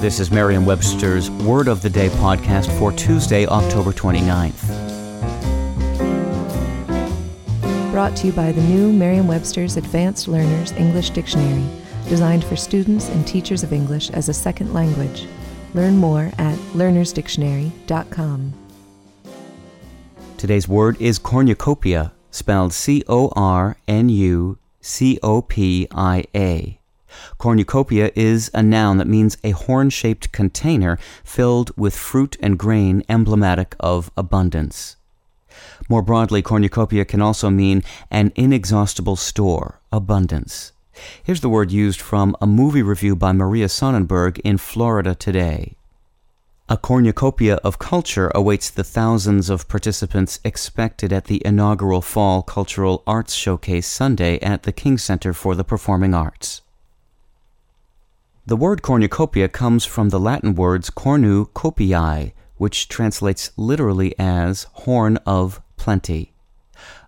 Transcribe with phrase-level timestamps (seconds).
[0.00, 4.62] This is Merriam Webster's Word of the Day podcast for Tuesday, October 29th.
[7.90, 11.68] Brought to you by the new Merriam Webster's Advanced Learners English Dictionary,
[12.08, 15.26] designed for students and teachers of English as a second language.
[15.74, 18.52] Learn more at learnersdictionary.com.
[20.36, 26.78] Today's word is cornucopia, spelled C O R N U C O P I A.
[27.38, 33.04] Cornucopia is a noun that means a horn shaped container filled with fruit and grain
[33.08, 34.96] emblematic of abundance.
[35.88, 40.72] More broadly, cornucopia can also mean an inexhaustible store, abundance.
[41.22, 45.76] Here's the word used from a movie review by Maria Sonnenberg in Florida Today.
[46.68, 53.04] A cornucopia of culture awaits the thousands of participants expected at the inaugural Fall Cultural
[53.06, 56.62] Arts Showcase Sunday at the King Center for the Performing Arts.
[58.48, 65.18] The word cornucopia comes from the Latin words cornu copiae, which translates literally as horn
[65.26, 66.32] of plenty.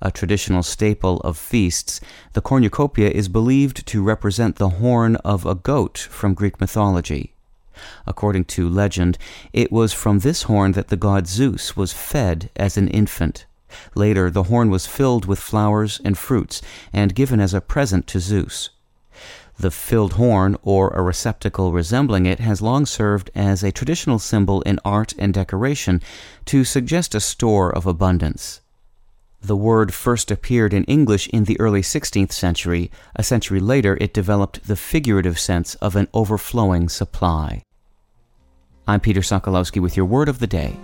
[0.00, 2.00] A traditional staple of feasts,
[2.32, 7.34] the cornucopia is believed to represent the horn of a goat from Greek mythology.
[8.06, 9.18] According to legend,
[9.52, 13.44] it was from this horn that the god Zeus was fed as an infant.
[13.94, 16.62] Later, the horn was filled with flowers and fruits
[16.94, 18.70] and given as a present to Zeus.
[19.58, 24.60] The filled horn, or a receptacle resembling it, has long served as a traditional symbol
[24.62, 26.02] in art and decoration
[26.46, 28.60] to suggest a store of abundance.
[29.40, 32.90] The word first appeared in English in the early 16th century.
[33.14, 37.62] A century later, it developed the figurative sense of an overflowing supply.
[38.86, 40.76] I'm Peter Sokolowski with your word of the day.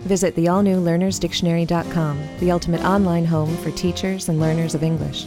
[0.00, 5.26] Visit the all new learnersdictionary.com, the ultimate online home for teachers and learners of English.